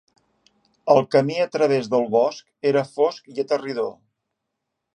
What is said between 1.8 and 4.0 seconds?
del bosc era fosc i aterridor.